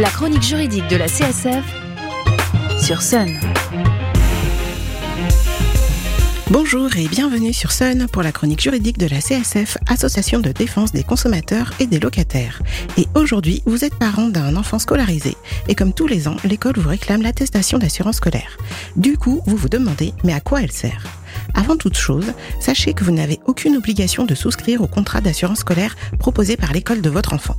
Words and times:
La 0.00 0.08
chronique 0.08 0.42
juridique 0.42 0.88
de 0.88 0.96
la 0.96 1.08
CSF 1.08 1.62
sur 2.82 3.02
Sun. 3.02 3.38
Bonjour 6.48 6.96
et 6.96 7.06
bienvenue 7.06 7.52
sur 7.52 7.70
Sun 7.70 8.06
pour 8.10 8.22
la 8.22 8.32
chronique 8.32 8.62
juridique 8.62 8.96
de 8.96 9.06
la 9.06 9.20
CSF, 9.20 9.76
Association 9.90 10.38
de 10.38 10.52
défense 10.52 10.92
des 10.92 11.02
consommateurs 11.04 11.74
et 11.80 11.86
des 11.86 11.98
locataires. 11.98 12.62
Et 12.96 13.08
aujourd'hui, 13.14 13.62
vous 13.66 13.84
êtes 13.84 13.94
parent 13.94 14.28
d'un 14.28 14.56
enfant 14.56 14.78
scolarisé 14.78 15.36
et 15.68 15.74
comme 15.74 15.92
tous 15.92 16.06
les 16.06 16.28
ans, 16.28 16.36
l'école 16.44 16.78
vous 16.78 16.88
réclame 16.88 17.20
l'attestation 17.20 17.76
d'assurance 17.76 18.16
scolaire. 18.16 18.56
Du 18.96 19.18
coup, 19.18 19.42
vous 19.44 19.58
vous 19.58 19.68
demandez, 19.68 20.14
mais 20.24 20.32
à 20.32 20.40
quoi 20.40 20.62
elle 20.62 20.72
sert? 20.72 21.04
Avant 21.52 21.76
toute 21.76 21.98
chose, 21.98 22.32
sachez 22.58 22.94
que 22.94 23.04
vous 23.04 23.12
n'avez 23.12 23.38
aucune 23.44 23.76
obligation 23.76 24.24
de 24.24 24.34
souscrire 24.34 24.80
au 24.80 24.86
contrat 24.86 25.20
d'assurance 25.20 25.58
scolaire 25.58 25.94
proposé 26.18 26.56
par 26.56 26.72
l'école 26.72 27.02
de 27.02 27.10
votre 27.10 27.34
enfant. 27.34 27.56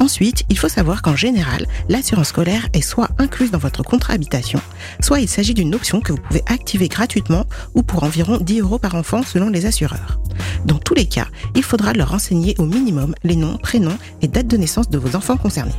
Ensuite, 0.00 0.44
il 0.48 0.58
faut 0.58 0.68
savoir 0.68 1.02
qu'en 1.02 1.16
général, 1.16 1.66
l'assurance 1.88 2.28
scolaire 2.28 2.68
est 2.72 2.82
soit 2.82 3.10
incluse 3.18 3.50
dans 3.50 3.58
votre 3.58 3.82
contrat 3.82 4.14
habitation, 4.14 4.60
soit 5.00 5.20
il 5.20 5.28
s'agit 5.28 5.54
d'une 5.54 5.74
option 5.74 6.00
que 6.00 6.12
vous 6.12 6.20
pouvez 6.20 6.42
activer 6.46 6.88
gratuitement 6.88 7.44
ou 7.74 7.82
pour 7.82 8.04
environ 8.04 8.38
10 8.38 8.60
euros 8.60 8.78
par 8.78 8.94
enfant 8.94 9.22
selon 9.22 9.48
les 9.48 9.66
assureurs. 9.66 10.20
Dans 10.64 10.78
tous 10.78 10.94
les 10.94 11.06
cas, 11.06 11.26
il 11.54 11.62
faudra 11.62 11.92
leur 11.92 12.10
renseigner 12.10 12.54
au 12.58 12.64
minimum 12.64 13.14
les 13.24 13.36
noms, 13.36 13.56
prénoms 13.56 13.98
et 14.22 14.28
dates 14.28 14.48
de 14.48 14.56
naissance 14.56 14.90
de 14.90 14.98
vos 14.98 15.16
enfants 15.16 15.36
concernés. 15.36 15.74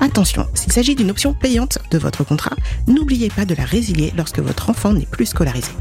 Attention, 0.00 0.46
s'il 0.54 0.72
s'agit 0.72 0.94
d'une 0.94 1.10
option 1.10 1.32
payante 1.32 1.78
de 1.90 1.98
votre 1.98 2.24
contrat, 2.24 2.56
n'oubliez 2.86 3.30
pas 3.30 3.44
de 3.44 3.54
la 3.54 3.64
résilier 3.64 4.12
lorsque 4.16 4.40
votre 4.40 4.70
enfant 4.70 4.92
n'est 4.92 5.06
plus 5.06 5.26
scolarisé. 5.26 5.72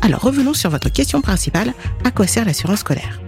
Alors 0.00 0.20
revenons 0.20 0.54
sur 0.54 0.70
votre 0.70 0.90
question 0.90 1.20
principale, 1.20 1.72
à 2.04 2.10
quoi 2.10 2.26
sert 2.26 2.44
l'assurance 2.44 2.80
scolaire? 2.80 3.20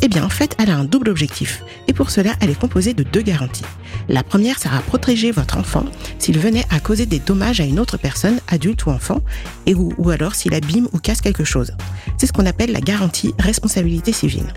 Eh 0.00 0.08
bien 0.08 0.24
en 0.24 0.28
fait, 0.28 0.54
elle 0.58 0.70
a 0.70 0.76
un 0.76 0.84
double 0.84 1.08
objectif, 1.08 1.62
et 1.88 1.92
pour 1.92 2.10
cela, 2.10 2.34
elle 2.40 2.50
est 2.50 2.58
composée 2.58 2.94
de 2.94 3.02
deux 3.02 3.22
garanties. 3.22 3.64
La 4.08 4.22
première 4.22 4.58
sert 4.58 4.74
à 4.74 4.80
protéger 4.80 5.32
votre 5.32 5.58
enfant 5.58 5.84
s'il 6.18 6.38
venait 6.38 6.64
à 6.70 6.80
causer 6.80 7.04
des 7.04 7.18
dommages 7.18 7.60
à 7.60 7.64
une 7.64 7.80
autre 7.80 7.96
personne, 7.96 8.38
adulte 8.46 8.86
ou 8.86 8.90
enfant, 8.90 9.20
ou, 9.66 9.92
ou 9.98 10.10
alors 10.10 10.34
s'il 10.34 10.54
abîme 10.54 10.88
ou 10.92 10.98
casse 10.98 11.20
quelque 11.20 11.44
chose. 11.44 11.72
C'est 12.16 12.26
ce 12.26 12.32
qu'on 12.32 12.46
appelle 12.46 12.72
la 12.72 12.80
garantie 12.80 13.34
responsabilité 13.38 14.12
civile. 14.12 14.52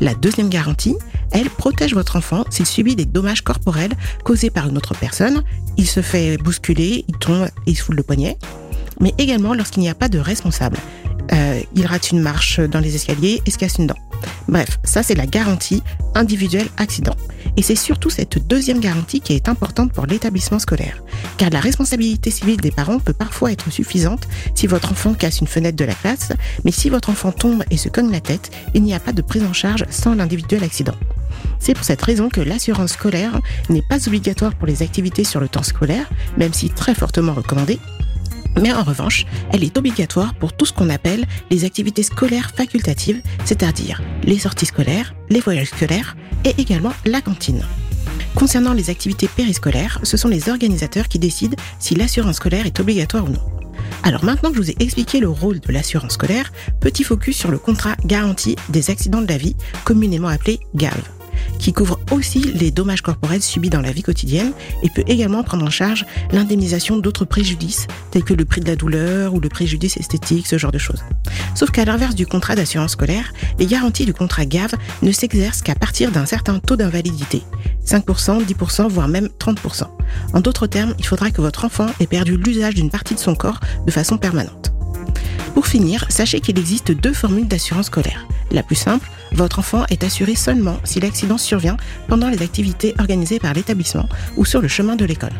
La 0.00 0.14
deuxième 0.14 0.48
garantie, 0.48 0.96
elle 1.30 1.50
protège 1.50 1.94
votre 1.94 2.16
enfant 2.16 2.44
s'il 2.50 2.66
subit 2.66 2.96
des 2.96 3.04
dommages 3.04 3.42
corporels 3.42 3.92
causés 4.24 4.50
par 4.50 4.68
une 4.68 4.76
autre 4.76 4.94
personne, 4.94 5.44
il 5.76 5.86
se 5.86 6.00
fait 6.00 6.38
bousculer, 6.38 7.04
il 7.06 7.16
tombe 7.18 7.48
et 7.66 7.70
il 7.70 7.76
se 7.76 7.82
fout 7.82 7.94
le 7.94 8.02
poignet, 8.02 8.38
mais 9.00 9.14
également 9.18 9.54
lorsqu'il 9.54 9.82
n'y 9.82 9.90
a 9.90 9.94
pas 9.94 10.08
de 10.08 10.18
responsable, 10.18 10.78
euh, 11.32 11.60
il 11.74 11.86
rate 11.86 12.12
une 12.12 12.20
marche 12.20 12.60
dans 12.60 12.80
les 12.80 12.94
escaliers 12.94 13.42
et 13.44 13.50
se 13.50 13.58
casse 13.58 13.76
une 13.76 13.88
dent. 13.88 14.05
Bref, 14.48 14.78
ça 14.84 15.02
c'est 15.02 15.14
la 15.14 15.26
garantie 15.26 15.82
individuelle 16.14 16.68
accident. 16.76 17.14
Et 17.56 17.62
c'est 17.62 17.76
surtout 17.76 18.10
cette 18.10 18.46
deuxième 18.46 18.80
garantie 18.80 19.20
qui 19.20 19.32
est 19.32 19.48
importante 19.48 19.92
pour 19.92 20.06
l'établissement 20.06 20.58
scolaire. 20.58 21.02
Car 21.38 21.50
la 21.50 21.60
responsabilité 21.60 22.30
civile 22.30 22.60
des 22.60 22.70
parents 22.70 22.98
peut 22.98 23.12
parfois 23.12 23.52
être 23.52 23.70
suffisante 23.70 24.28
si 24.54 24.66
votre 24.66 24.92
enfant 24.92 25.14
casse 25.14 25.40
une 25.40 25.46
fenêtre 25.46 25.76
de 25.76 25.84
la 25.84 25.94
classe, 25.94 26.32
mais 26.64 26.70
si 26.70 26.90
votre 26.90 27.10
enfant 27.10 27.32
tombe 27.32 27.64
et 27.70 27.76
se 27.76 27.88
cogne 27.88 28.10
la 28.10 28.20
tête, 28.20 28.50
il 28.74 28.82
n'y 28.82 28.94
a 28.94 29.00
pas 29.00 29.12
de 29.12 29.22
prise 29.22 29.44
en 29.44 29.52
charge 29.52 29.84
sans 29.90 30.14
l'individuel 30.14 30.64
accident. 30.64 30.94
C'est 31.58 31.74
pour 31.74 31.84
cette 31.84 32.02
raison 32.02 32.28
que 32.28 32.40
l'assurance 32.40 32.92
scolaire 32.92 33.40
n'est 33.68 33.82
pas 33.82 34.06
obligatoire 34.06 34.54
pour 34.54 34.66
les 34.66 34.82
activités 34.82 35.24
sur 35.24 35.40
le 35.40 35.48
temps 35.48 35.62
scolaire, 35.62 36.08
même 36.36 36.52
si 36.52 36.70
très 36.70 36.94
fortement 36.94 37.34
recommandée, 37.34 37.78
mais 38.60 38.72
en 38.72 38.82
revanche, 38.82 39.26
elle 39.52 39.64
est 39.64 39.76
obligatoire 39.76 40.34
pour 40.34 40.52
tout 40.52 40.66
ce 40.66 40.72
qu'on 40.72 40.90
appelle 40.90 41.26
les 41.50 41.64
activités 41.64 42.02
scolaires 42.02 42.52
facultatives, 42.54 43.20
c'est-à-dire 43.44 44.02
les 44.22 44.38
sorties 44.38 44.66
scolaires, 44.66 45.14
les 45.28 45.40
voyages 45.40 45.68
scolaires 45.68 46.16
et 46.44 46.54
également 46.58 46.92
la 47.04 47.20
cantine. 47.20 47.64
Concernant 48.34 48.72
les 48.72 48.90
activités 48.90 49.28
périscolaires, 49.28 49.98
ce 50.02 50.16
sont 50.16 50.28
les 50.28 50.48
organisateurs 50.48 51.08
qui 51.08 51.18
décident 51.18 51.56
si 51.78 51.94
l'assurance 51.94 52.36
scolaire 52.36 52.66
est 52.66 52.80
obligatoire 52.80 53.24
ou 53.24 53.30
non. 53.30 53.40
Alors 54.02 54.24
maintenant 54.24 54.50
que 54.50 54.56
je 54.56 54.62
vous 54.62 54.70
ai 54.70 54.76
expliqué 54.78 55.20
le 55.20 55.28
rôle 55.28 55.60
de 55.60 55.72
l'assurance 55.72 56.12
scolaire, 56.12 56.52
petit 56.80 57.04
focus 57.04 57.36
sur 57.36 57.50
le 57.50 57.58
contrat 57.58 57.96
garantie 58.04 58.56
des 58.68 58.90
accidents 58.90 59.22
de 59.22 59.28
la 59.28 59.38
vie, 59.38 59.56
communément 59.84 60.28
appelé 60.28 60.60
GAV 60.74 61.02
qui 61.58 61.72
couvre 61.72 61.98
aussi 62.10 62.40
les 62.40 62.70
dommages 62.70 63.02
corporels 63.02 63.42
subis 63.42 63.70
dans 63.70 63.80
la 63.80 63.92
vie 63.92 64.02
quotidienne 64.02 64.52
et 64.82 64.90
peut 64.90 65.04
également 65.06 65.42
prendre 65.42 65.64
en 65.64 65.70
charge 65.70 66.06
l'indemnisation 66.32 66.98
d'autres 66.98 67.24
préjudices, 67.24 67.86
tels 68.10 68.24
que 68.24 68.34
le 68.34 68.44
prix 68.44 68.60
de 68.60 68.66
la 68.66 68.76
douleur 68.76 69.34
ou 69.34 69.40
le 69.40 69.48
préjudice 69.48 69.96
esthétique, 69.96 70.46
ce 70.46 70.58
genre 70.58 70.72
de 70.72 70.78
choses. 70.78 71.02
Sauf 71.54 71.70
qu'à 71.70 71.84
l'inverse 71.84 72.14
du 72.14 72.26
contrat 72.26 72.54
d'assurance 72.54 72.92
scolaire, 72.92 73.32
les 73.58 73.66
garanties 73.66 74.04
du 74.04 74.14
contrat 74.14 74.46
GAV 74.46 74.72
ne 75.02 75.12
s'exercent 75.12 75.62
qu'à 75.62 75.74
partir 75.74 76.10
d'un 76.10 76.26
certain 76.26 76.58
taux 76.58 76.76
d'invalidité, 76.76 77.42
5%, 77.86 78.44
10%, 78.44 78.88
voire 78.88 79.08
même 79.08 79.28
30%. 79.38 79.84
En 80.32 80.40
d'autres 80.40 80.66
termes, 80.66 80.94
il 80.98 81.06
faudra 81.06 81.30
que 81.30 81.40
votre 81.40 81.64
enfant 81.64 81.86
ait 82.00 82.06
perdu 82.06 82.36
l'usage 82.36 82.74
d'une 82.74 82.90
partie 82.90 83.14
de 83.14 83.20
son 83.20 83.34
corps 83.34 83.60
de 83.86 83.90
façon 83.90 84.18
permanente. 84.18 84.72
Pour 85.54 85.66
finir, 85.66 86.04
sachez 86.10 86.40
qu'il 86.40 86.58
existe 86.58 86.92
deux 86.92 87.14
formules 87.14 87.48
d'assurance 87.48 87.86
scolaire. 87.86 88.26
La 88.50 88.62
plus 88.62 88.76
simple, 88.76 89.08
votre 89.36 89.58
enfant 89.58 89.84
est 89.90 90.02
assuré 90.02 90.34
seulement 90.34 90.78
si 90.84 90.98
l'accident 90.98 91.38
survient 91.38 91.76
pendant 92.08 92.28
les 92.28 92.42
activités 92.42 92.94
organisées 92.98 93.38
par 93.38 93.52
l'établissement 93.52 94.08
ou 94.36 94.44
sur 94.44 94.62
le 94.62 94.68
chemin 94.68 94.96
de 94.96 95.04
l'école. 95.04 95.32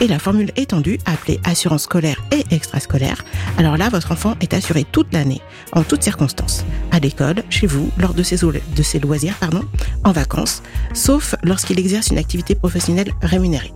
Et 0.00 0.08
la 0.08 0.18
formule 0.18 0.50
étendue, 0.56 0.98
appelée 1.06 1.40
assurance 1.44 1.84
scolaire 1.84 2.22
et 2.32 2.44
extrascolaire, 2.54 3.24
alors 3.56 3.76
là, 3.76 3.88
votre 3.88 4.12
enfant 4.12 4.34
est 4.40 4.52
assuré 4.52 4.84
toute 4.84 5.12
l'année, 5.14 5.40
en 5.72 5.84
toutes 5.84 6.02
circonstances, 6.02 6.66
à 6.90 6.98
l'école, 6.98 7.42
chez 7.48 7.66
vous, 7.66 7.90
lors 7.98 8.12
de 8.12 8.22
ses, 8.22 8.98
loisirs, 8.98 9.34
en 10.04 10.12
vacances, 10.12 10.62
sauf 10.92 11.34
lorsqu'il 11.42 11.78
exerce 11.78 12.08
une 12.08 12.18
activité 12.18 12.54
professionnelle 12.54 13.12
rémunérée. 13.22 13.72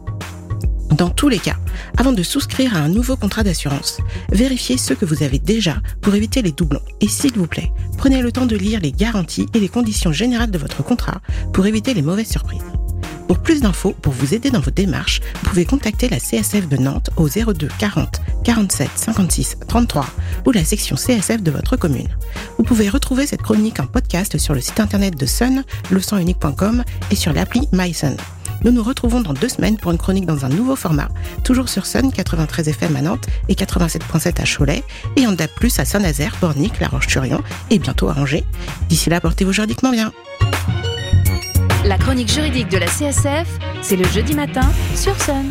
Dans 0.97 1.09
tous 1.09 1.29
les 1.29 1.39
cas, 1.39 1.57
avant 1.97 2.13
de 2.13 2.23
souscrire 2.23 2.77
à 2.77 2.81
un 2.81 2.89
nouveau 2.89 3.17
contrat 3.17 3.43
d'assurance, 3.43 3.99
vérifiez 4.31 4.77
ce 4.77 4.93
que 4.93 5.05
vous 5.05 5.23
avez 5.23 5.39
déjà 5.39 5.77
pour 6.01 6.15
éviter 6.15 6.43
les 6.43 6.53
doublons. 6.53 6.83
Et 7.01 7.09
s'il 7.09 7.33
vous 7.35 7.47
plaît, 7.47 7.73
prenez 7.97 8.21
le 8.23 8.33
temps 8.33 8.47
de 8.47 8.57
lire 8.57 8.81
les 8.81 8.93
garanties 8.93 9.47
et 9.55 9.61
les 9.61 9.69
conditions 9.69 10.13
générales 10.13 10.51
de 10.51 10.59
votre 10.59 10.83
contrat 10.83 11.21
pour 11.53 11.67
éviter 11.67 11.95
les 11.95 12.03
mauvaises 12.03 12.31
surprises. 12.31 12.65
Pour 13.29 13.39
plus 13.39 13.61
d'infos, 13.61 13.95
pour 14.03 14.13
vous 14.13 14.35
aider 14.35 14.51
dans 14.51 14.59
vos 14.59 14.73
démarches, 14.73 15.21
vous 15.43 15.51
pouvez 15.51 15.65
contacter 15.65 16.09
la 16.09 16.19
CSF 16.19 16.69
de 16.69 16.77
Nantes 16.77 17.11
au 17.17 17.29
02 17.29 17.69
40 17.79 18.21
47 18.43 18.91
56 18.97 19.57
33 19.69 20.07
ou 20.47 20.51
la 20.51 20.65
section 20.65 20.97
CSF 20.97 21.41
de 21.41 21.53
votre 21.53 21.77
commune. 21.77 22.09
Vous 22.59 22.65
pouvez 22.65 22.89
retrouver 22.89 23.29
cette 23.29 23.43
chronique 23.43 23.79
en 23.79 23.87
podcast 23.87 24.37
sur 24.39 24.55
le 24.55 24.61
site 24.61 24.81
internet 24.81 25.17
de 25.17 25.27
Sun, 25.27 25.63
leçonunique.com 25.93 26.83
et 27.13 27.15
sur 27.15 27.33
l'appli 27.33 27.69
MySun. 27.73 28.17
Nous 28.63 28.73
nous 28.73 28.83
retrouvons 28.83 29.21
dans 29.21 29.33
deux 29.33 29.49
semaines 29.49 29.79
pour 29.79 29.91
une 29.91 29.99
chronique 29.99 30.27
dans 30.27 30.45
un 30.45 30.51
nouveau 30.51 30.77
format, 30.77 31.09
toujours 31.45 31.69
sur 31.69 31.87
Sun 31.87 32.13
93 32.13 32.69
FM 32.69 32.97
à 32.97 33.03
Nantes 33.03 33.27
et 33.49 33.55
87.7 33.55 34.41
à 34.41 34.45
Cholet, 34.45 34.83
et 35.17 35.27
en 35.27 35.33
DAP+, 35.33 35.51
à 35.79 35.85
Saint-Nazaire, 35.85 36.37
Pornic, 36.37 36.79
La 36.81 36.89
Roche-sur-Yon 36.89 37.43
et 37.71 37.79
bientôt 37.79 38.09
à 38.09 38.19
Angers. 38.19 38.45
D'ici 38.89 39.09
là, 39.09 39.21
portez-vous 39.21 39.53
juridiquement 39.53 39.91
bien. 39.91 40.13
La 41.87 41.97
chronique 41.97 42.31
juridique 42.31 42.69
de 42.69 42.77
la 42.77 42.87
CSF, 42.87 43.49
c'est 43.81 43.97
le 43.97 44.05
jeudi 44.05 44.35
matin 44.35 44.69
sur 44.95 45.19
Sun. 45.23 45.47